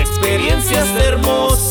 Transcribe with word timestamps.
experiencias 0.00 0.88
hermosas. 0.96 1.69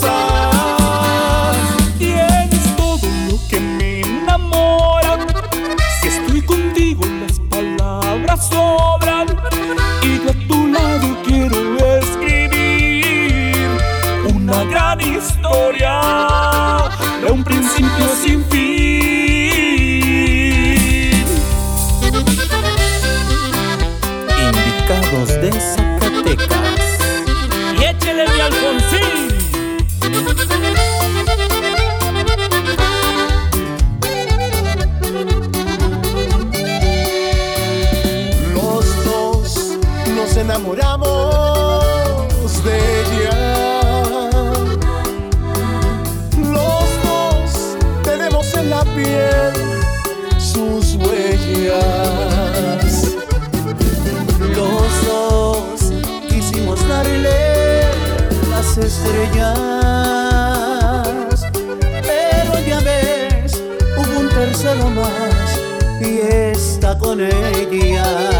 Está 67.27 68.38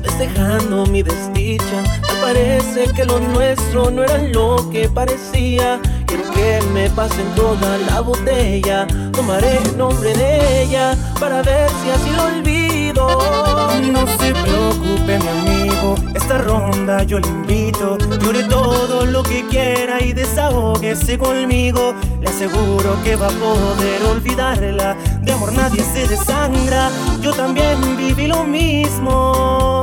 festejando 0.00 0.86
mi 0.86 1.02
desdicha. 1.02 1.82
Me 1.82 2.20
parece 2.20 2.84
que 2.94 3.04
lo 3.04 3.18
nuestro 3.18 3.90
no 3.90 4.04
era 4.04 4.18
lo 4.18 4.70
que 4.70 4.88
parecía. 4.88 5.80
Quiero 6.06 6.30
que 6.30 6.60
me 6.72 6.88
pasen 6.90 7.26
toda 7.34 7.78
la 7.78 8.00
botella. 8.00 8.86
Tomaré 9.12 9.58
el 9.58 9.76
nombre 9.76 10.14
de 10.14 10.62
ella 10.62 10.96
para 11.18 11.42
ver 11.42 11.68
si 11.82 11.90
así 11.90 12.10
lo 12.10 12.24
olvido. 12.24 12.72
No 13.92 14.06
se 14.06 14.32
preocupe 14.32 15.18
mi 15.18 15.28
amigo, 15.28 15.94
esta 16.14 16.38
ronda 16.38 17.02
yo 17.02 17.18
le 17.18 17.28
invito 17.28 17.98
Llore 18.20 18.44
todo 18.44 19.04
lo 19.04 19.22
que 19.22 19.46
quiera 19.48 20.02
y 20.02 20.12
desahógese 20.12 21.18
conmigo 21.18 21.94
Le 22.20 22.28
aseguro 22.28 22.96
que 23.04 23.16
va 23.16 23.26
a 23.26 23.30
poder 23.30 24.02
olvidarla 24.04 24.96
De 25.22 25.32
amor 25.32 25.52
nadie 25.52 25.82
se 25.82 26.06
desangra, 26.06 26.90
yo 27.20 27.32
también 27.32 27.96
viví 27.96 28.26
lo 28.26 28.44
mismo 28.44 29.81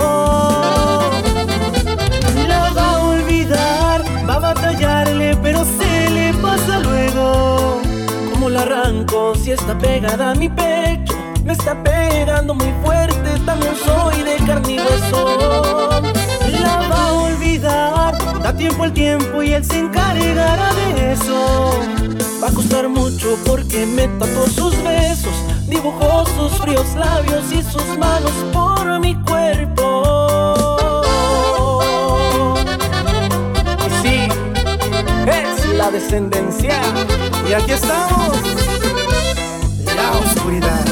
olvidar, 3.39 4.03
va 4.27 4.36
a 4.36 4.39
batallarle 4.39 5.36
pero 5.41 5.63
se 5.63 6.09
le 6.09 6.33
pasa 6.36 6.80
luego 6.80 7.81
¿Cómo 8.33 8.50
la 8.50 8.62
arranco 8.62 9.33
si 9.36 9.51
está 9.51 9.77
pegada 9.77 10.31
a 10.31 10.36
mi 10.36 10.50
pecho? 10.50 11.15
Me 11.44 11.53
está 11.53 11.81
pegando 11.83 12.53
muy 12.53 12.71
fuerte, 12.83 13.39
también 13.45 13.74
soy 13.75 14.24
de 14.24 14.36
carne 14.45 14.74
y 14.74 14.80
hueso. 14.80 16.01
La 16.62 16.88
va 16.89 17.07
a 17.07 17.13
olvidar, 17.13 18.41
da 18.41 18.53
tiempo 18.53 18.83
al 18.83 18.94
tiempo 18.94 19.41
y 19.41 19.53
él 19.53 19.63
se 19.65 19.80
encargará 19.80 20.69
de 20.74 21.13
eso. 21.13 21.71
Va 22.41 22.50
a 22.50 22.51
costar 22.51 22.88
mucho 22.88 23.38
porque 23.45 23.86
me 23.86 24.07
tatuó 24.19 24.47
sus 24.47 24.83
besos, 24.83 25.33
dibujó 25.68 26.25
sus 26.38 26.59
fríos 26.59 26.94
labios 26.95 27.51
y 27.51 27.63
sus 27.63 27.97
manos 27.97 28.31
por 28.53 29.00
mi 29.00 29.15
cuerpo. 29.24 30.28
La 35.79 35.89
descendencia. 35.91 36.81
Y 37.49 37.53
aquí 37.53 37.71
estamos, 37.71 38.37
la 39.95 40.11
oscuridad. 40.19 40.85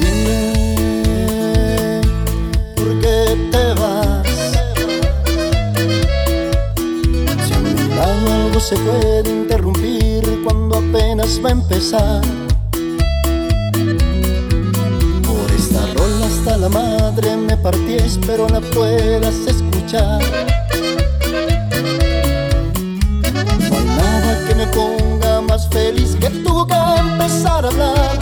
Dime 0.00 2.02
por 2.76 3.00
qué 3.00 3.16
te 3.50 3.64
vas. 3.80 4.28
Si 7.46 7.52
a 7.54 7.58
mi 7.60 7.72
lado 7.96 8.60
se 8.60 8.76
puede 8.76 9.30
interrumpir 9.30 10.22
cuando 10.44 10.76
apenas 10.76 11.40
va 11.42 11.48
a 11.48 11.52
empezar. 11.52 12.20
Hasta 16.44 16.58
la 16.58 16.68
madre 16.68 17.38
me 17.38 17.56
partí, 17.56 17.94
espero 17.94 18.46
la 18.50 18.60
puedas 18.60 19.34
escuchar. 19.46 20.20
No 23.70 23.76
hay 23.78 23.84
nada 23.84 24.46
que 24.46 24.54
me 24.54 24.66
ponga 24.66 25.40
más 25.40 25.66
feliz 25.70 26.14
que 26.20 26.28
tú 26.28 26.66
que 26.66 26.74
empezar 26.74 27.64
a 27.64 27.68
hablar. 27.68 28.18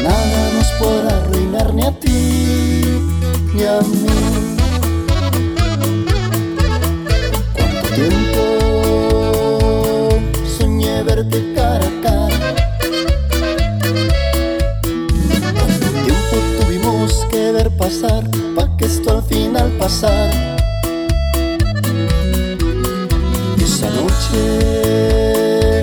Nada 0.00 0.52
nos 0.56 0.70
podrá 0.78 1.16
arruinar 1.16 1.74
ni 1.74 1.82
a 1.82 1.98
ti 1.98 2.84
ni 3.54 3.64
a 3.64 3.80
mí. 3.80 4.33
Al 19.64 19.70
pasara. 19.72 20.56
Esa 23.58 23.88
noche 23.90 25.82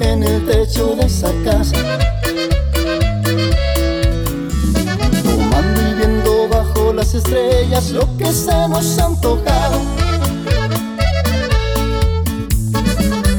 en 0.00 0.22
el 0.22 0.44
techo 0.46 0.96
de 0.96 1.06
esa 1.06 1.30
casa. 1.44 1.76
Tomando 5.22 5.80
y 5.88 5.94
viendo 5.94 6.48
bajo 6.48 6.92
las 6.92 7.14
estrellas 7.14 7.90
lo 7.90 8.04
que 8.16 8.32
se 8.32 8.68
nos 8.68 8.98
antojaba. 8.98 9.78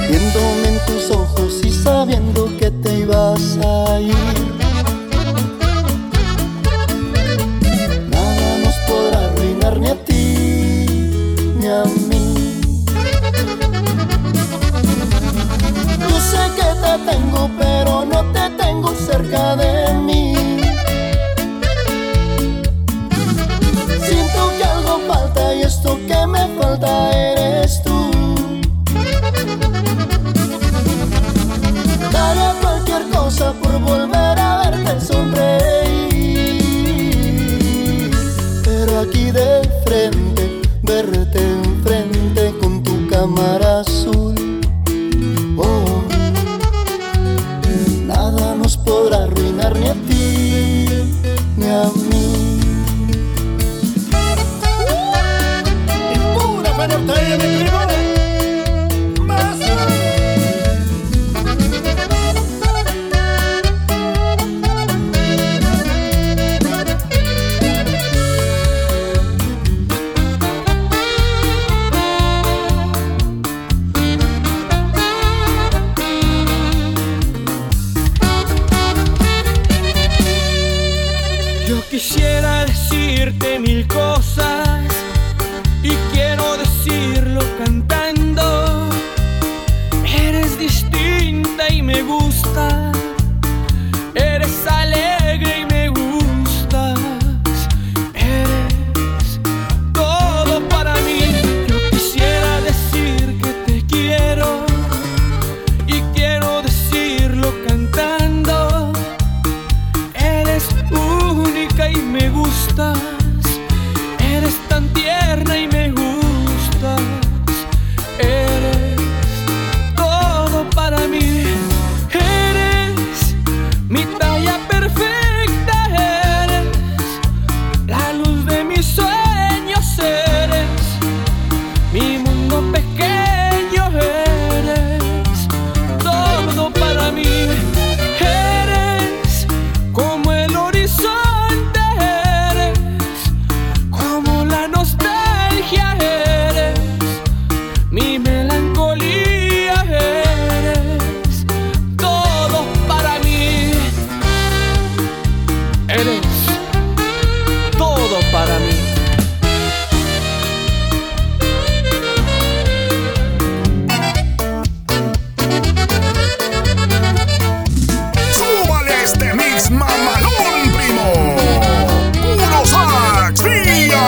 Viéndome 0.10 0.68
en 0.74 0.80
tus 0.88 1.12
ojos 1.12 1.62
y 1.64 1.72
sabiendo 1.72 2.50
que 2.58 2.72
te 2.72 3.00
ibas 3.00 3.58
a 3.64 4.00
ir. 4.00 4.27
Distinta 90.58 91.72
y 91.72 91.82
me 91.82 92.02
gusta. 92.02 92.92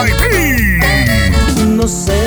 VIP! 0.04 0.82
No 1.76 1.86
sé 1.86 2.20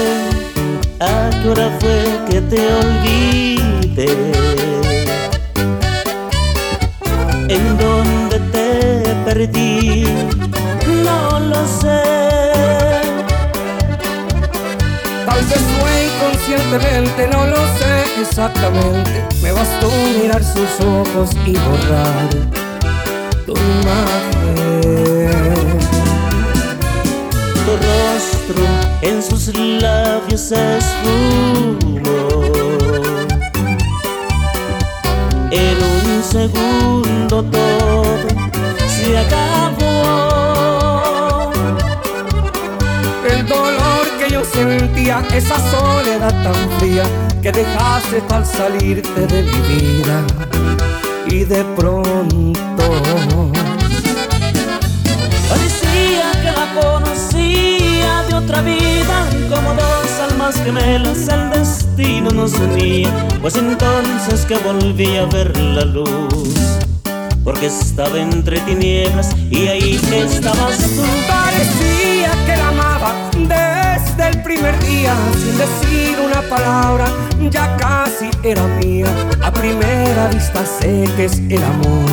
a 1.00 1.30
qué 1.42 1.50
hora 1.50 1.70
fue 1.80 2.03
que 2.30 2.42
te 2.42 2.62
olvidé. 2.74 4.10
En 7.50 7.77
dónde 7.77 8.39
te 8.51 9.15
perdí, 9.25 10.06
no 11.03 11.39
lo 11.39 11.68
sé. 11.82 12.03
Tal 15.25 15.42
vez 15.46 15.63
fue 15.80 15.92
inconscientemente, 16.10 17.27
no 17.27 17.48
lo 17.48 17.62
sé 17.77 18.22
exactamente. 18.22 19.25
Me 19.42 19.51
bastó 19.51 19.92
mirar 20.22 20.44
sus 20.44 20.80
ojos 20.86 21.32
y 21.46 21.53
borrar 21.53 22.30
tu 23.46 23.53
imagen. 23.53 25.12
En 29.01 29.23
sus 29.23 29.47
labios 29.55 30.51
esfumó. 30.51 31.77
En 35.51 35.77
un 35.77 36.23
segundo 36.23 37.43
todo 37.43 38.03
se 38.88 39.17
acabó. 39.17 39.93
El 43.29 43.47
dolor 43.47 44.05
que 44.19 44.29
yo 44.33 44.43
sentía, 44.43 45.23
esa 45.33 45.55
soledad 45.71 46.33
tan 46.43 46.79
fría 46.79 47.03
que 47.41 47.51
dejaste 47.51 48.21
al 48.29 48.45
salirte 48.45 49.27
de 49.27 49.43
mi 49.43 49.59
vida. 49.69 50.25
Y 51.27 51.45
de 51.45 51.63
pronto 51.75 52.53
otra 58.43 58.62
vida, 58.62 59.27
como 59.50 59.73
dos 59.73 60.19
almas 60.29 60.55
gemelas 60.63 61.27
el 61.27 61.50
destino 61.51 62.29
nos 62.31 62.53
unía, 62.55 63.09
pues 63.41 63.55
entonces 63.55 64.45
que 64.45 64.57
volví 64.57 65.17
a 65.17 65.25
ver 65.25 65.57
la 65.57 65.85
luz. 65.85 66.53
Porque 67.43 67.67
estaba 67.67 68.17
entre 68.17 68.59
tinieblas 68.62 69.35
y 69.50 69.67
ahí 69.67 70.00
estabas 70.13 70.77
tú. 70.77 71.03
Parecía 71.27 72.31
que 72.45 72.55
la 72.55 72.69
amaba 72.69 73.13
desde 73.33 74.29
el 74.29 74.43
primer 74.43 74.77
día, 74.85 75.13
sin 75.38 75.57
decir 75.57 76.17
una 76.25 76.41
palabra, 76.50 77.05
ya 77.50 77.75
casi 77.77 78.29
era 78.43 78.65
mía. 78.81 79.07
A 79.43 79.51
primera 79.51 80.27
vista 80.29 80.65
sé 80.65 81.05
que 81.17 81.25
es 81.25 81.39
el 81.50 81.63
amor. 81.63 82.09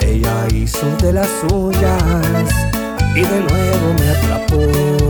Ella 0.00 0.46
hizo 0.52 0.86
de 0.98 1.14
las 1.14 1.28
suyas 1.40 2.71
y 3.14 3.20
de 3.20 3.40
nuevo 3.40 3.94
me 3.98 4.08
atrapó. 4.08 5.02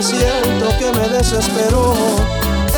siento 0.00 0.68
que 0.78 0.92
me 0.98 1.08
desespero. 1.08 1.94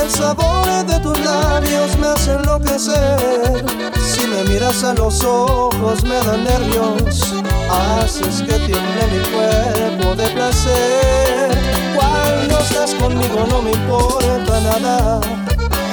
El 0.02 0.10
sabor 0.10 0.86
de 0.86 0.98
tus 1.00 1.18
labios 1.20 1.96
me 1.98 2.08
hace 2.08 2.32
enloquecer. 2.32 3.64
Si 4.02 4.26
me 4.26 4.42
miras 4.44 4.82
a 4.84 4.94
los 4.94 5.22
ojos 5.22 6.02
me 6.04 6.16
dan 6.16 6.44
nervios. 6.44 7.43
Haces 7.70 8.42
que 8.42 8.54
tiemble 8.66 9.06
mi 9.12 9.24
cuerpo 9.34 10.14
de 10.14 10.28
placer. 10.28 11.50
Cuando 11.94 12.58
estás 12.58 12.94
conmigo 12.94 13.46
no 13.48 13.62
me 13.62 13.72
importa 13.72 14.60
nada. 14.80 15.20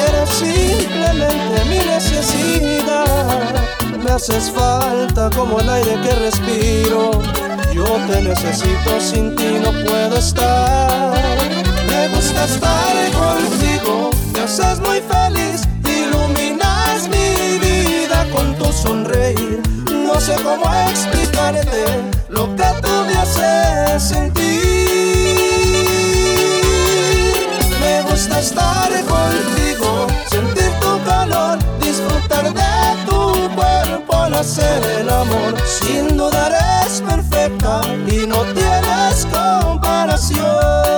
Eres 0.08 0.30
simplemente 0.30 1.66
mi 1.66 1.80
necesidad. 1.80 3.54
Me 4.04 4.12
haces 4.12 4.52
falta 4.52 5.30
como 5.36 5.60
el 5.60 5.70
aire 5.70 6.00
que 6.02 6.16
respiro 6.16 7.22
yo 7.74 7.86
te 8.08 8.22
necesito, 8.22 9.00
sin 9.00 9.36
ti 9.36 9.60
no 9.64 9.72
puedo 9.86 10.18
estar. 10.18 11.14
Me 11.88 12.08
gusta 12.10 12.46
estar 12.46 13.12
contigo, 13.12 14.10
me 14.34 14.42
haces 14.42 14.80
muy 14.80 15.00
feliz, 15.02 15.68
iluminas 15.86 17.08
mi 17.08 17.60
vida 17.60 18.28
con 18.34 18.56
tu 18.56 18.72
sonreír. 18.74 19.62
No 20.22 20.28
sé 20.28 20.36
cómo 20.44 20.72
explicarte 20.88 22.00
lo 22.30 22.56
que 22.56 22.64
tú 22.84 22.90
me 23.08 23.18
haces 23.18 24.04
sentir. 24.04 24.44
Me 27.80 28.04
gusta 28.04 28.40
estar 28.40 28.92
contigo, 29.06 30.06
sentir 30.30 30.72
tu 30.80 31.04
calor, 31.06 31.58
disfrutar 31.80 32.54
de 32.54 33.06
tu 33.08 33.50
cuerpo 33.56 34.16
al 34.16 34.36
hacer 34.36 34.86
el 35.00 35.10
amor. 35.10 35.56
Sin 35.66 36.16
dudar 36.16 36.54
es 36.86 37.02
perfecta 37.02 37.82
y 38.06 38.28
no 38.28 38.44
tienes 38.54 39.26
comparación. 39.26 40.91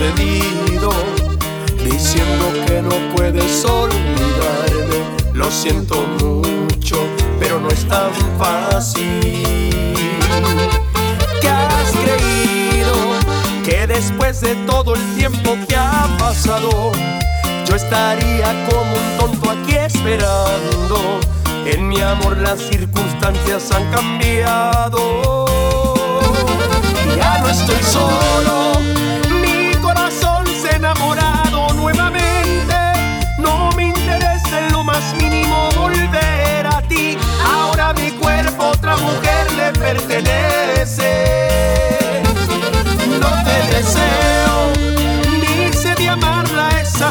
Sucedido, 0.00 0.90
diciendo 1.84 2.46
que 2.66 2.80
no 2.80 3.14
puedes 3.14 3.64
olvidarme. 3.66 5.04
Lo 5.34 5.50
siento 5.50 5.96
mucho 6.22 6.96
pero 7.38 7.60
no 7.60 7.68
es 7.68 7.86
tan 7.86 8.10
fácil. 8.38 9.42
¿Qué 11.40 11.48
has 11.48 11.90
creído 11.92 12.94
que 13.64 13.86
después 13.86 14.40
de 14.40 14.54
todo 14.66 14.94
el 14.94 15.14
tiempo 15.16 15.56
que 15.68 15.76
ha 15.76 16.08
pasado, 16.18 16.92
yo 17.66 17.76
estaría 17.76 18.66
como 18.70 18.92
un 18.94 19.18
tonto 19.18 19.50
aquí 19.50 19.74
esperando? 19.74 21.20
En 21.66 21.88
mi 21.88 22.00
amor 22.00 22.38
las 22.38 22.58
circunstancias 22.60 23.70
han 23.70 23.90
cambiado. 23.90 25.46
Ya 27.16 27.38
no 27.38 27.48
estoy 27.48 27.82
solo, 27.82 28.59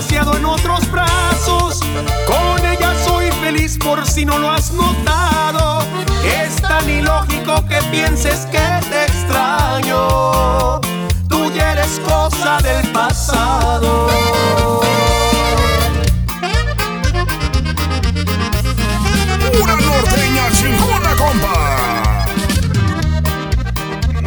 saciado 0.02 0.38
en 0.38 0.46
otros 0.46 0.90
brazos. 0.92 1.82
Con 2.26 2.66
ella 2.66 2.94
soy 3.06 3.30
feliz 3.44 3.78
por 3.78 4.06
si 4.08 4.24
no 4.24 4.38
lo 4.38 4.50
has 4.50 4.72
notado. 4.72 5.84
Es 6.24 6.56
tan 6.62 6.90
ilógico 6.90 7.66
que 7.68 7.82
pienses 7.92 8.46
que 8.46 8.66
te 8.90 9.04
extraño. 9.04 10.80
Tú 11.28 11.52
ya 11.54 11.74
eres 11.74 12.00
cosa 12.08 12.60
del 12.62 12.88
pasado. 12.94 14.08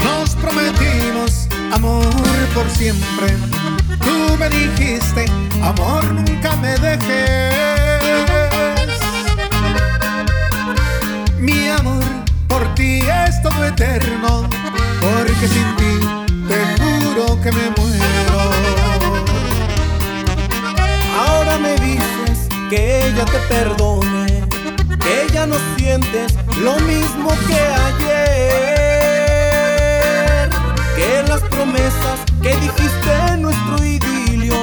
Nos 0.05 0.31
prometimos 0.37 1.49
amor 1.73 2.05
por 2.55 2.69
siempre. 2.69 3.52
Tú 4.33 4.39
me 4.39 4.49
dijiste, 4.49 5.27
amor 5.63 6.03
nunca 6.11 6.57
me 6.57 6.75
dejes. 6.79 7.53
Mi 11.39 11.69
amor 11.69 12.03
por 12.49 12.75
ti 12.75 13.01
es 13.27 13.43
todo 13.43 13.63
eterno, 13.63 14.49
porque 15.03 15.49
sin 15.49 15.77
ti 15.77 16.01
te 16.49 16.57
juro 16.81 17.39
que 17.43 17.53
me 17.53 17.71
muero. 17.77 18.41
Ahora 21.15 21.59
me 21.59 21.75
dices 21.75 22.49
que 22.71 23.09
ella 23.09 23.27
te 23.27 23.39
perdone 23.55 24.49
que 24.99 25.27
ya 25.31 25.47
no 25.47 25.57
sientes 25.77 26.39
lo 26.59 26.77
mismo 26.81 27.29
que 27.47 27.61
ayer. 27.87 28.89
Que 30.97 31.23
las 31.29 31.43
promesas 31.43 32.32
que 32.43 32.57
dijiste 32.57 33.13
en 33.29 33.43
nuestro 33.43 33.85
idilio, 33.85 34.55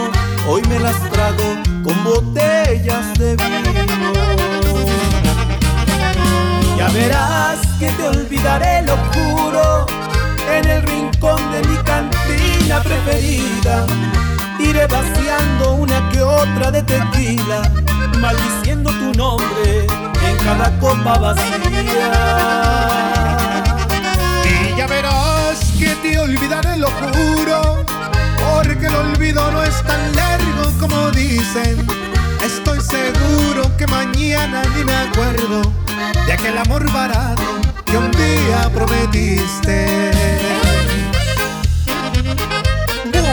hoy 0.47 0.61
me 0.69 0.79
las 0.79 0.99
trago 1.09 1.55
con 1.83 2.03
botellas 2.03 3.17
de 3.17 3.35
vino. 3.35 4.13
Ya 6.77 6.89
verás 6.89 7.59
que 7.79 7.89
te 7.91 8.07
olvidaré 8.07 8.81
lo 8.83 8.97
juro 9.13 9.85
en 10.51 10.69
el 10.69 10.81
rincón 10.83 11.51
de 11.51 11.67
mi 11.67 11.77
cantina 11.77 12.81
preferida. 12.83 13.85
Iré 14.59 14.85
vaciando 14.87 15.73
una 15.75 16.09
que 16.09 16.21
otra 16.21 16.71
de 16.71 16.83
tequila, 16.83 17.61
maldiciendo 18.19 18.91
tu 18.91 19.17
nombre 19.17 19.87
cada 20.43 20.79
copa 20.79 21.17
vacía. 21.17 22.11
Y 24.45 24.77
ya 24.77 24.87
verás 24.87 25.28
que 25.79 25.95
te 26.01 26.19
olvidaré, 26.19 26.77
lo 26.77 26.89
juro, 26.91 27.85
porque 28.37 28.87
el 28.87 28.95
olvido 28.95 29.49
no 29.51 29.63
es 29.63 29.81
tan 29.83 30.13
largo 30.13 30.71
como 30.77 31.09
dicen. 31.11 31.87
Estoy 32.43 32.81
seguro 32.81 33.75
que 33.77 33.87
mañana 33.87 34.61
ni 34.75 34.83
me 34.83 34.93
acuerdo 34.93 35.61
de 36.25 36.33
aquel 36.33 36.57
amor 36.57 36.91
barato 36.91 37.43
que 37.85 37.97
un 37.97 38.11
día 38.11 38.69
prometiste. 38.73 40.11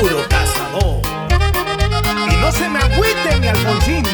Puro 0.01 0.29
cazador, 0.29 1.03
y 2.31 2.37
no 2.37 2.53
se 2.53 2.69
me 2.69 2.79
agüite 2.79 3.41
mi 3.41 3.49
Alfonsín. 3.49 4.05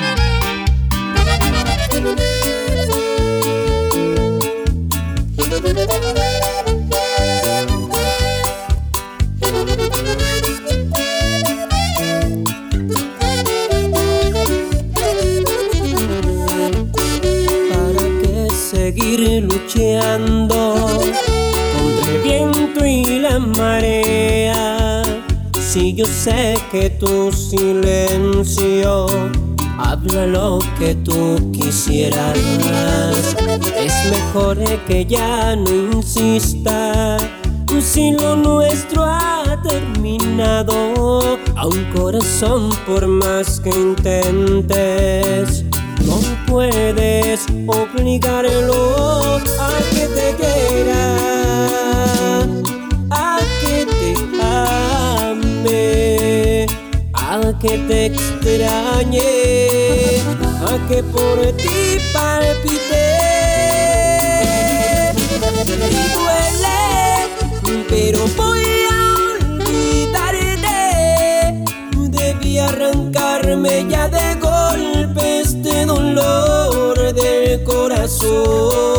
luchando 19.74 20.74
contra 20.76 22.12
el 22.12 22.22
viento 22.22 22.84
y 22.84 23.18
la 23.20 23.38
marea. 23.38 25.02
Si 25.52 25.94
yo 25.94 26.06
sé 26.06 26.56
que 26.70 26.90
tu 26.90 27.32
silencio 27.32 29.06
habla 29.78 30.26
lo 30.26 30.58
que 30.78 30.94
tú 30.94 31.50
quisieras, 31.52 32.38
es 33.76 34.10
mejor 34.10 34.58
que 34.86 35.06
ya 35.06 35.56
no 35.56 35.70
insista. 35.70 37.16
Si 37.80 38.12
lo 38.12 38.36
nuestro 38.36 39.04
ha 39.04 39.60
terminado, 39.62 41.38
a 41.56 41.66
un 41.66 41.84
corazón 41.94 42.70
por 42.86 43.06
más 43.06 43.60
que 43.60 43.70
intentes 43.70 45.64
no 46.06 46.18
puedes 46.46 47.46
obligarlo 47.66 49.36
a 49.36 49.70
que 49.90 50.06
te 50.16 50.28
quiera, 50.36 51.04
a 53.10 53.38
que 53.60 53.86
te 53.86 54.10
ame, 55.22 56.66
a 57.12 57.40
que 57.60 57.78
te 57.88 58.06
extrañe, 58.06 59.32
a 60.66 60.72
que 60.88 61.02
por 61.04 61.38
ti 61.56 61.98
palpite 62.12 62.91
Oh. 78.24 78.91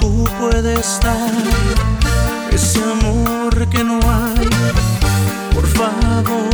tú 0.00 0.24
puedes 0.38 1.00
dar 1.00 1.30
ese 2.52 2.82
amor 2.82 3.68
que 3.68 3.82
no 3.82 3.98
hay. 4.02 4.48
Por 5.54 5.66
favor. 5.66 6.51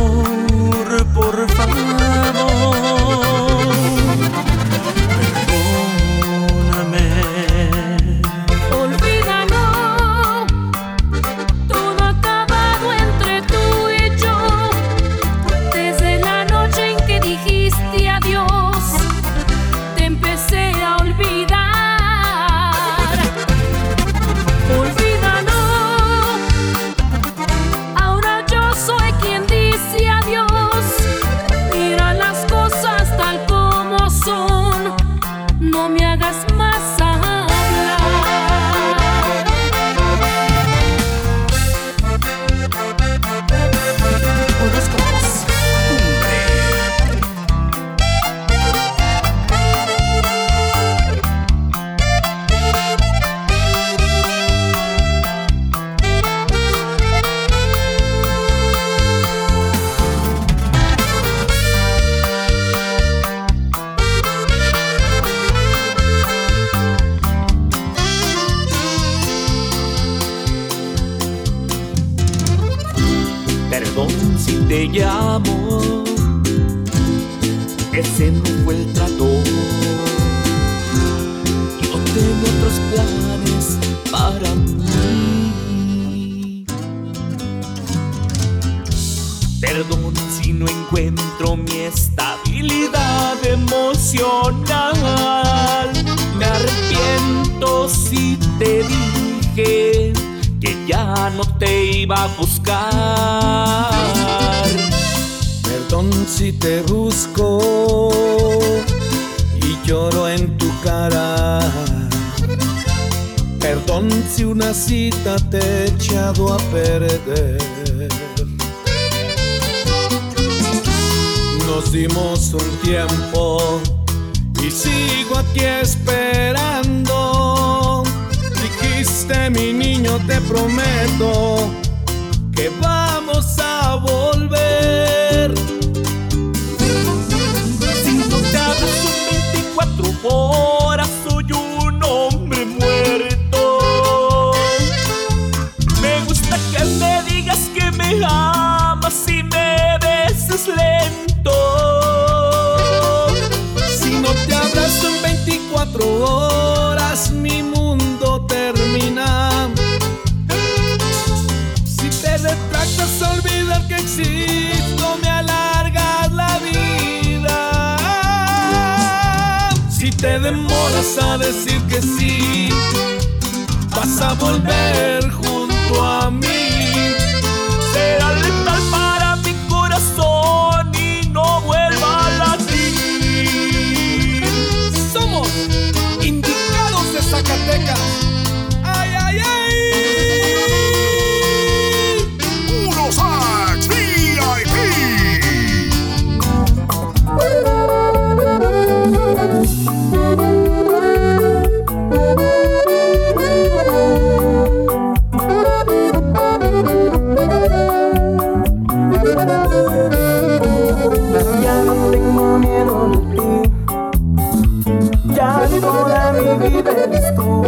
ya 215.39 215.67
toda 215.79 216.33
mi 216.33 216.69
vida 216.69 216.91
eres 216.91 217.33
tú. 217.35 217.63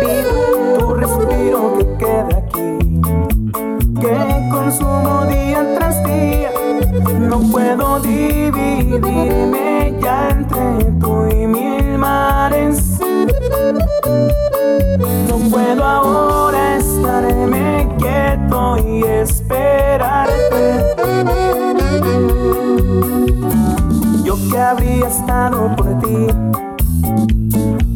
Vivo 0.00 0.34
tu 0.78 0.94
respiro 0.94 1.78
que 1.78 1.84
queda 1.96 2.36
aquí, 2.42 2.68
que 4.00 4.16
consumo 4.50 5.24
día 5.24 5.62
tras 5.76 5.96
día. 6.04 6.50
No 7.30 7.40
puedo 7.50 8.00
dividirme 8.00 9.94
ya 10.02 10.28
entre 10.28 10.84
tú 11.00 11.26
y 11.30 11.46
mil 11.46 11.96
mares. 11.96 12.98
No 15.28 15.36
puedo 15.50 15.84
ahora 15.84 16.76
estarme 16.76 17.88
quieto 17.98 18.76
y 18.76 19.04
esperarte 19.04 20.44
que 24.50 24.58
habría 24.58 25.06
estado 25.08 25.74
por 25.76 25.98
ti. 26.00 26.26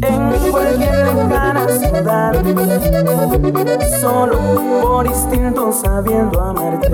En 0.01 0.51
cualquier 0.51 1.15
lejana 1.15 1.67
ciudad, 1.69 2.33
solo 4.01 4.39
por 4.83 5.07
instinto 5.07 5.73
sabiendo 5.73 6.41
amarte. 6.41 6.89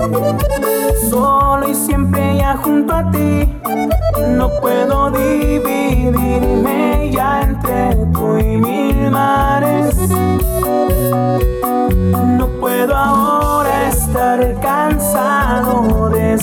Solo 1.09 1.67
y 1.67 1.75
siempre 1.75 2.37
ya 2.37 2.57
junto 2.57 2.95
a 2.95 3.11
ti, 3.11 3.49
no 4.29 4.49
puedo 4.61 5.11
dividirme 5.11 7.11
ya 7.11 7.41
entre 7.41 7.95
tú 8.13 8.37
y 8.37 8.57
mil 8.57 9.11
mares. 9.11 9.95
No 12.39 12.47
puedo 12.59 12.95
ahora 12.95 13.89
estar 13.89 14.59
cansado 14.61 16.09
de 16.09 16.33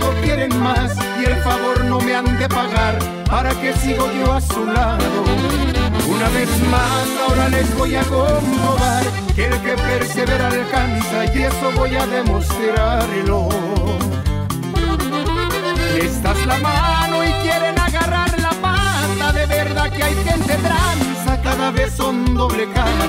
todo 0.00 0.12
quieren 0.22 0.58
más 0.62 0.92
y 1.20 1.24
el 1.24 1.36
favor 1.42 1.84
no 1.84 2.00
me 2.00 2.14
han 2.14 2.38
de 2.38 2.48
pagar 2.48 2.98
para 3.28 3.50
que 3.60 3.72
sigo 3.74 4.10
yo 4.12 4.32
a 4.32 4.40
su 4.40 4.64
lado. 4.66 5.24
Una 6.08 6.28
vez 6.30 6.50
más 6.70 7.06
ahora 7.24 7.48
les 7.48 7.76
voy 7.76 7.94
a 7.94 8.02
comprobar 8.02 9.04
que 9.34 9.46
el 9.46 9.60
que 9.60 9.74
persevera 9.76 10.48
alcanza 10.48 11.24
y 11.34 11.42
eso 11.42 11.70
voy 11.76 11.94
a 11.94 12.06
demostrarlo. 12.06 13.48
Esta 16.00 16.32
es 16.32 16.46
la 16.46 16.58
mano 16.58 17.24
y 17.24 17.32
quieren 17.42 17.78
agarrar 17.78 18.30
la 18.40 18.50
pata, 18.50 19.32
de 19.32 19.46
verdad 19.46 19.90
que 19.90 20.02
hay 20.02 20.14
gente 20.14 20.54
tranza, 20.54 21.42
cada 21.42 21.70
vez 21.70 21.92
son 21.92 22.34
doble 22.34 22.68
cara. 22.72 23.06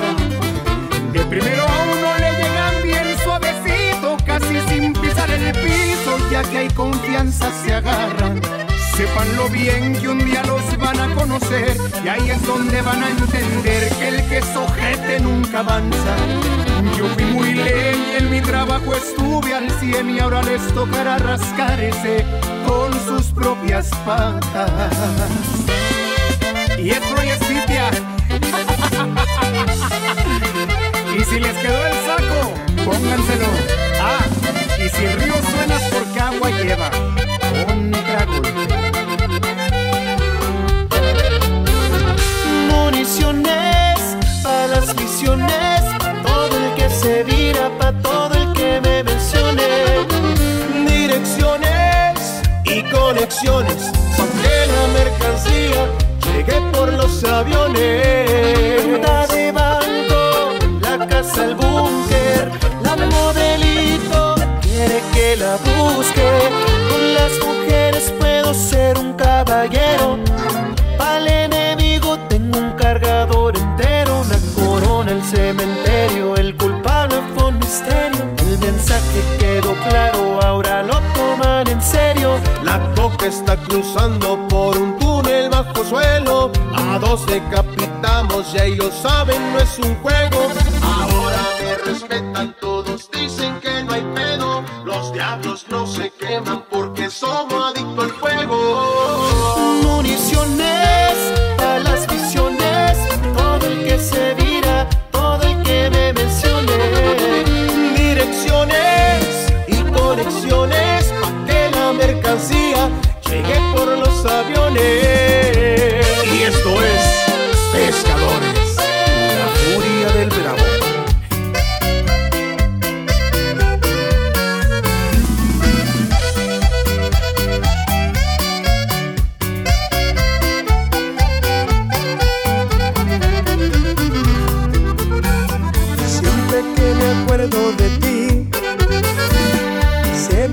De 1.12 1.24
primero 1.26 1.62
a 1.62 1.82
uno 1.92 2.21
ya 6.32 6.42
que 6.44 6.58
hay 6.58 6.68
confianza 6.68 7.50
se 7.62 7.74
agarran. 7.74 8.40
Sépanlo 8.96 9.50
bien 9.50 9.94
que 10.00 10.08
un 10.08 10.18
día 10.24 10.42
los 10.44 10.62
van 10.78 10.98
a 10.98 11.14
conocer 11.14 11.76
y 12.02 12.08
ahí 12.08 12.30
es 12.30 12.46
donde 12.46 12.80
van 12.80 13.04
a 13.04 13.10
entender 13.10 13.90
que 13.98 14.08
el 14.08 14.28
que 14.28 14.38
es 14.38 14.56
ojete 14.56 15.20
nunca 15.20 15.58
avanza. 15.58 16.16
Yo 16.96 17.06
fui 17.08 17.24
muy 17.24 17.52
ley, 17.52 18.16
en 18.18 18.30
mi 18.30 18.40
trabajo 18.40 18.94
estuve 18.94 19.54
al 19.54 19.70
cien 19.72 20.08
y 20.08 20.20
ahora 20.20 20.42
les 20.42 20.66
tocará 20.72 21.18
rascarse 21.18 22.24
con 22.66 22.92
sus 23.04 23.26
propias 23.32 23.90
patas. 24.06 24.94
Y 26.78 26.90
es 26.90 27.00
tipia. 27.40 27.90
Y 31.14 31.24
si 31.24 31.38
les 31.38 31.52
quedó 31.58 31.86
el 31.86 31.94
saco, 32.06 32.54
pónganselo. 32.86 33.48
Ah, 34.00 34.24
y 34.84 34.88
si 34.88 35.04
el 35.04 35.20
río 35.20 35.34
suena 35.50 35.76
es 35.76 35.82
porque 35.94 36.20
agua 36.20 36.50
lleva. 36.50 36.90
Contragolpe. 37.66 38.50
Municiones 42.70 43.98
para 44.42 44.66
las 44.68 44.94
visiones, 44.96 45.80
todo 46.24 46.56
el 46.56 46.74
que 46.74 46.90
se 46.90 47.22
vira, 47.24 47.70
pa' 47.78 47.92
todo 48.02 48.34
el 48.34 48.52
que 48.54 48.80
me 48.80 49.04
mencione. 49.04 49.68
Direcciones 50.86 52.42
y 52.64 52.82
conexiones, 52.90 53.92
pa' 54.16 54.28
la 54.74 54.84
mercancía 54.98 55.86
llegue 56.26 56.60
por 56.72 56.92
los 56.92 57.24
aviones. 57.24 58.31
La 65.42 65.56
busque. 65.56 66.30
Con 66.88 67.14
las 67.14 67.32
mujeres 67.44 68.12
puedo 68.18 68.54
ser 68.54 68.96
un 68.98 69.12
caballero. 69.14 70.18
Al 70.98 71.26
enemigo 71.26 72.18
tengo 72.28 72.58
un 72.58 72.72
cargador 72.72 73.56
entero, 73.56 74.22
una 74.22 74.38
corona, 74.54 75.10
el 75.12 75.22
cementerio, 75.24 76.36
el 76.36 76.56
culpable 76.56 77.16
fue 77.34 77.48
un 77.48 77.58
misterio. 77.58 78.22
El 78.38 78.58
mensaje 78.58 79.20
quedó 79.40 79.74
claro, 79.88 80.40
ahora 80.42 80.82
lo 80.82 81.00
toman 81.14 81.66
en 81.68 81.82
serio. 81.82 82.38
La 82.62 82.78
coca 82.94 83.26
está 83.26 83.56
cruzando 83.56 84.38
por 84.48 84.78
un 84.78 84.96
túnel 84.98 85.50
bajo 85.50 85.84
suelo. 85.84 86.52
A 86.74 86.98
dos 86.98 87.26
decapitamos 87.26 88.54
y 88.54 88.58
ellos 88.60 88.94
saben, 89.02 89.40
no 89.52 89.58
es 89.58 89.78
un 89.78 89.94
juego. 90.02 90.31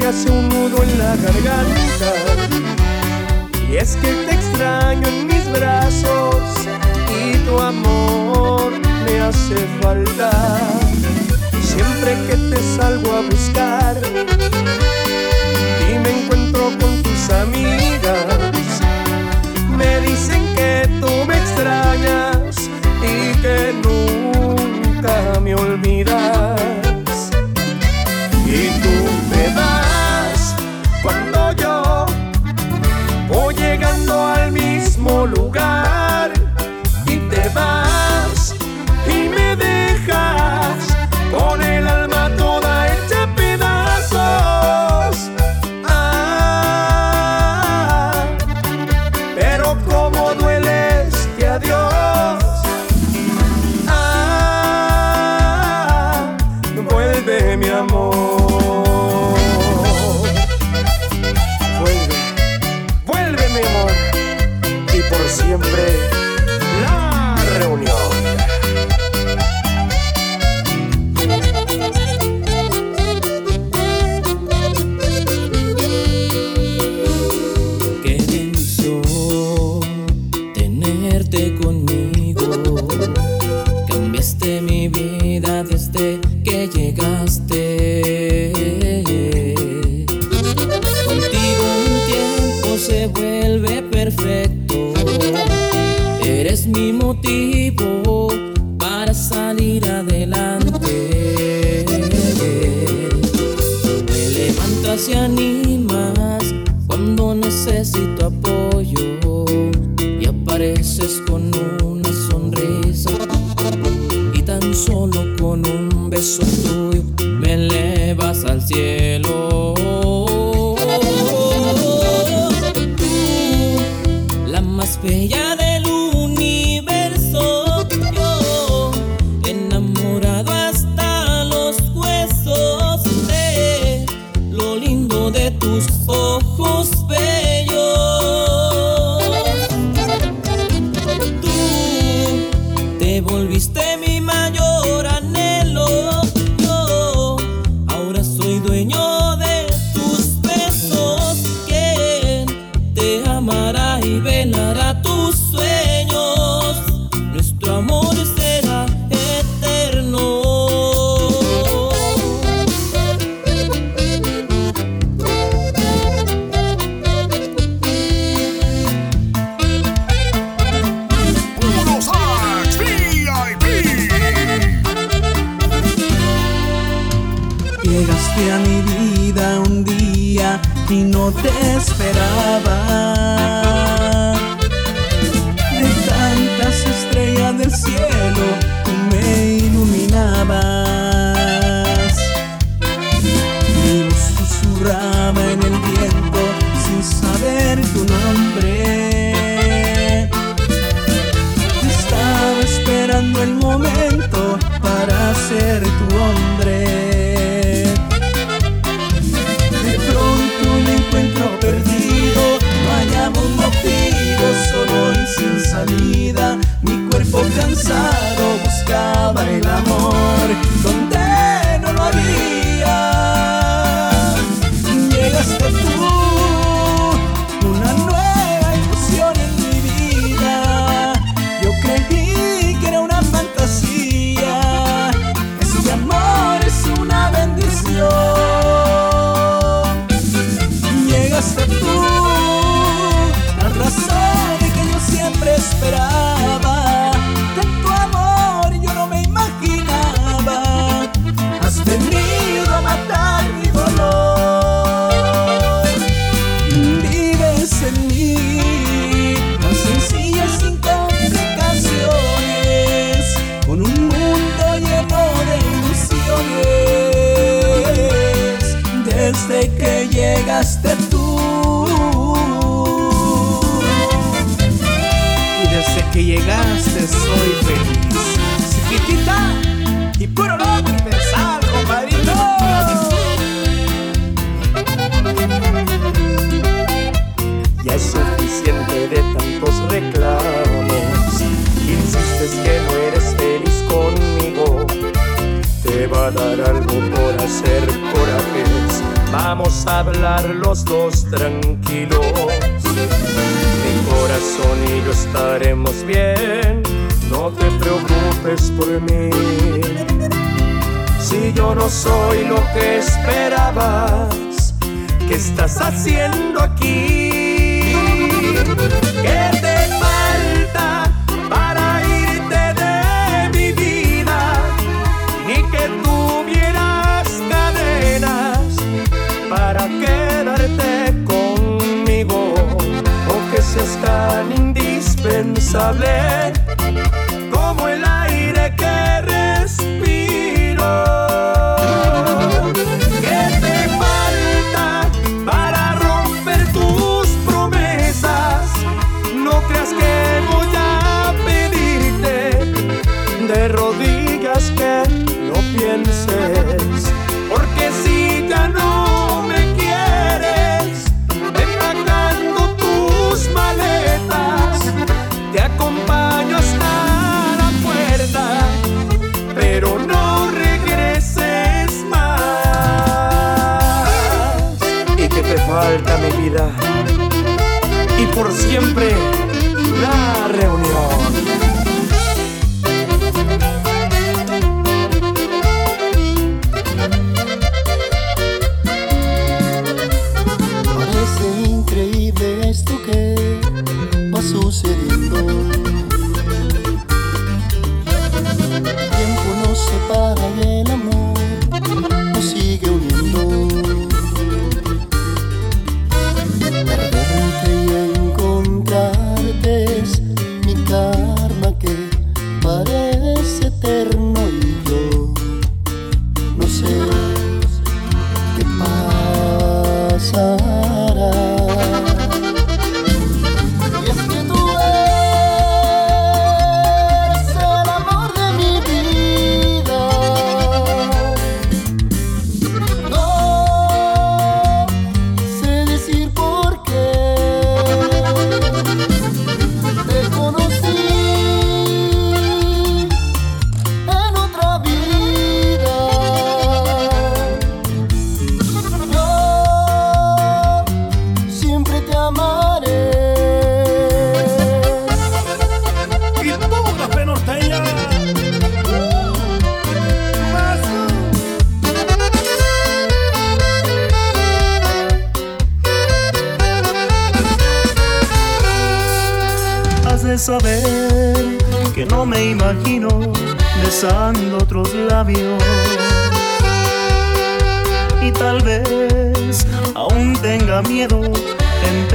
Hace 0.10 0.32
un 0.32 0.50
nudo 0.50 0.82
en 0.82 0.98
la 0.98 1.16
garganta. 1.18 2.12
Y 3.70 3.76
es 3.76 3.96
que 3.98 4.12
te 4.26 4.34
extraño 4.34 5.08
en 5.08 5.28
mis 5.28 5.52
brazos 5.52 6.42
y 7.22 7.38
tu 7.46 7.60
amor 7.60 8.72
me 9.06 9.20
hace 9.20 9.58
falta. 9.82 10.32
Siempre 11.62 12.12
que 12.28 12.36
te 12.50 12.58
salgo 12.76 13.18
a 13.18 13.22
buscar 13.22 13.98
y 15.92 16.00
me 16.00 16.10
encuentro 16.22 16.72
con 16.80 17.04
tus 17.04 17.30
amigas, 17.30 18.26
me 19.78 20.00
dicen 20.02 20.42
que 20.56 20.90
tú 21.00 21.12
me 21.28 21.38
extrañas 21.38 22.68
y 23.04 23.38
que 23.44 23.76
nunca 23.84 25.40
me 25.40 25.54
olvidas. 25.54 26.39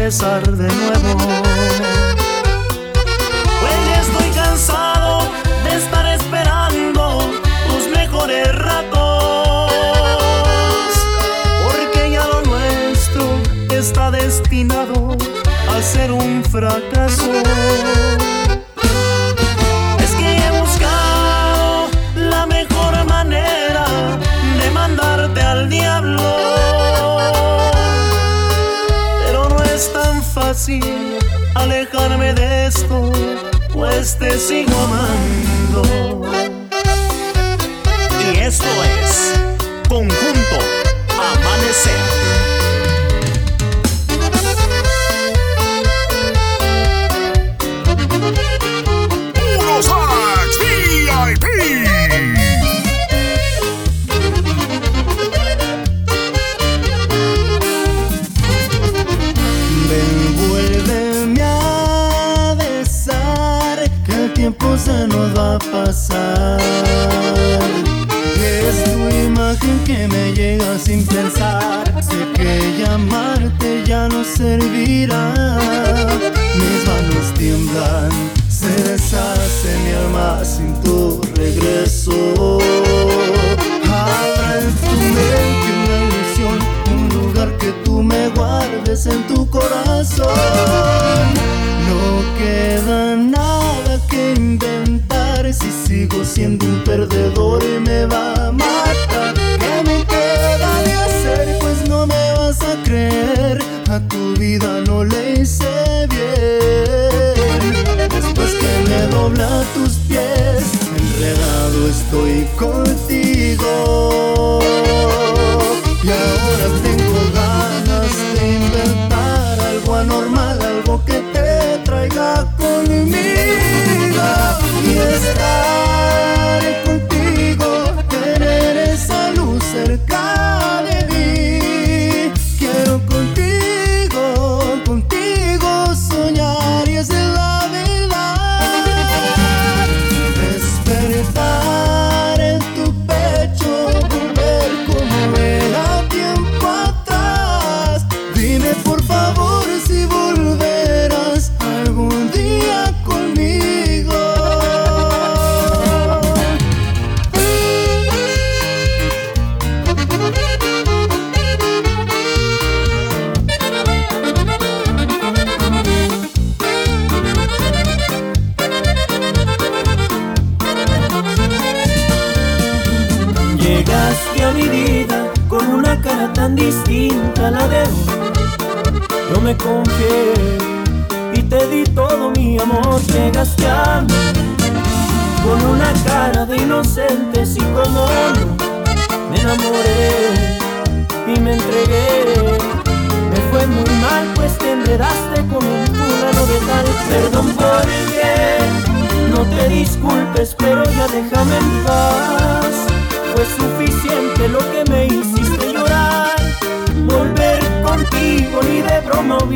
Empezar 0.04 0.42
de 0.42 0.68
nuevo. 0.68 1.43
Pues 34.18 34.30
te 34.30 34.38
sigo 34.38 34.76
amando. 34.76 35.43
Servirá. 74.24 75.34
Mis 76.54 76.86
manos 76.86 77.34
tiemblan, 77.34 78.10
se 78.48 78.70
deshace 78.82 79.76
mi 79.84 79.92
alma 79.92 80.44
sin 80.44 80.74
tu 80.82 81.20
regreso. 81.36 82.43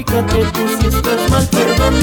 Ubícate 0.08 0.44
tú 0.52 0.68
si 0.80 0.86
estás 0.88 1.30
mal, 1.30 1.46
perdónme 1.48 2.00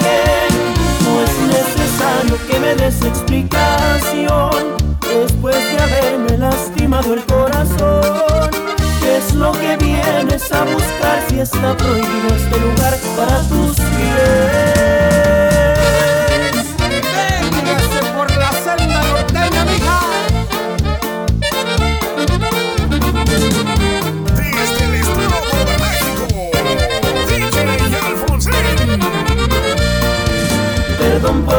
que 0.00 1.04
no 1.04 1.22
es 1.22 1.38
necesario 1.48 2.38
que 2.48 2.60
me 2.60 2.74
des 2.74 3.02
explicación. 3.02 4.76
Después 5.00 5.56
de 5.56 5.82
haberme 5.82 6.38
lastimado 6.38 7.14
el 7.14 7.24
corazón, 7.24 8.50
¿qué 9.00 9.16
es 9.16 9.34
lo 9.34 9.52
que 9.52 9.76
vienes 9.76 10.52
a 10.52 10.64
buscar 10.64 11.22
si 11.28 11.40
está 11.40 11.76
prohibido 11.76 12.28
este 12.36 12.60
lugar 12.60 12.98
para 13.16 13.40
tus 13.48 13.76
pies? 13.76 15.05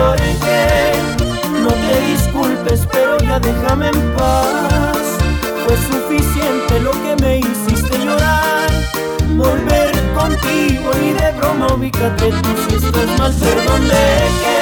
Perdón 0.08 0.16
por 0.16 0.22
el 0.22 0.38
que 0.40 1.62
no 1.62 1.70
te 1.70 2.02
disculpes, 2.12 2.88
pero 2.92 3.18
ya 3.20 3.40
déjame 3.40 3.90
en 3.90 4.14
paz. 4.16 4.98
Fue 5.66 5.76
suficiente 5.76 6.80
lo 6.80 6.92
que 6.92 7.16
me 7.22 7.40
hiciste 7.40 7.98
llorar. 8.00 8.70
Volver 9.36 9.92
contigo 10.14 10.92
ni 11.02 11.12
de 11.12 11.32
broma, 11.38 11.68
ubícate 11.74 12.30
tú 12.30 12.50
si 12.70 12.76
estás 12.76 13.20
mal, 13.20 13.34
perdón 13.34 13.84
de 13.88 14.18
que 14.42 14.60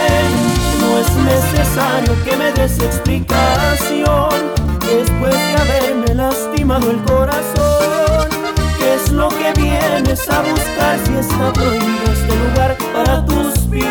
no 0.82 0.98
es 1.00 1.10
necesario 1.34 2.16
que 2.24 2.36
me 2.38 2.52
des 2.54 2.80
explicación. 2.80 4.66
Después 4.80 5.34
de 5.34 5.56
haberme 5.62 6.16
lastimado 6.16 6.89
el 6.89 7.02
corazón, 7.04 8.30
¿qué 8.80 8.96
es 8.96 9.12
lo 9.12 9.30
que 9.30 9.54
vienes 9.62 10.28
a 10.30 10.41
buscar 10.41 11.00
si 11.06 11.14
está 11.18 11.54
prohibido 11.54 12.04
este 12.12 12.36
lugar 12.36 12.78
para 12.93 13.26
tus 13.26 13.55
pies. 13.70 13.86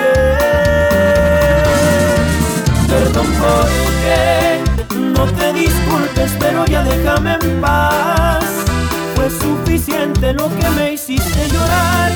Perdón 2.88 3.26
porque 3.40 4.60
no 4.96 5.24
te 5.26 5.52
disculpes, 5.52 6.32
pero 6.38 6.64
ya 6.66 6.82
déjame 6.84 7.38
en 7.40 7.60
paz. 7.60 8.44
Fue 9.14 9.30
suficiente 9.30 10.32
lo 10.32 10.48
que 10.56 10.70
me 10.70 10.92
hiciste 10.92 11.48
llorar. 11.48 12.12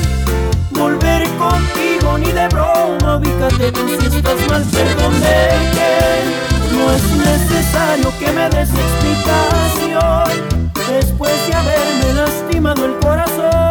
Volver 0.71 1.27
contigo 1.37 2.17
ni 2.17 2.31
de 2.31 2.47
broma, 2.47 3.17
ubícate 3.17 3.71
tú 3.71 3.87
si 3.99 4.05
estás 4.07 4.47
mal. 4.49 4.63
Perdón 4.63 5.19
de 5.21 5.49
que 5.75 6.75
no 6.75 6.91
es 6.91 7.03
necesario 7.17 8.13
que 8.19 8.31
me 8.31 8.49
des 8.49 8.69
explicación 8.69 10.49
después 10.89 11.47
de 11.47 11.53
haberme 11.53 12.13
lastimado 12.13 12.85
el 12.85 12.97
corazón 12.99 13.68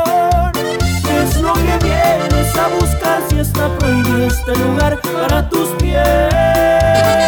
a 2.58 2.68
buscar 2.68 3.22
si 3.28 3.38
está 3.38 3.68
prohibido 3.78 4.26
este 4.26 4.56
lugar 4.56 5.00
para 5.00 5.48
tus 5.48 5.68
pies. 5.80 7.27